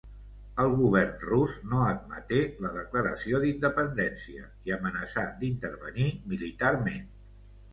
El 0.61 0.71
govern 0.77 1.19
rus 1.31 1.57
no 1.73 1.81
admeté 1.89 2.39
la 2.65 2.71
declaració 2.77 3.41
d'independència 3.43 4.49
i 4.71 4.75
amenaçà 4.79 5.27
d'intervenir 5.43 6.09
militarment. 6.33 7.07